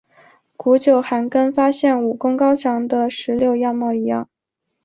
[0.57, 4.27] 古九寒更发现武功高强的石榴样貌一样。